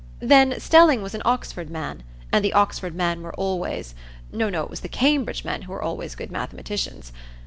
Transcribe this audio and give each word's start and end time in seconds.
Then, 0.23 0.59
Stelling 0.59 1.03
was 1.03 1.13
an 1.13 1.21
Oxford 1.25 1.69
man, 1.69 2.01
and 2.33 2.43
the 2.43 2.53
Oxford 2.53 2.95
men 2.95 3.21
were 3.21 3.35
always—no, 3.35 4.49
no, 4.49 4.63
it 4.63 4.69
was 4.71 4.79
the 4.79 4.89
Cambridge 4.89 5.45
men 5.45 5.61
who 5.61 5.71
were 5.73 5.81
always 5.83 6.15
good 6.15 6.31
mathematicians. 6.31 7.11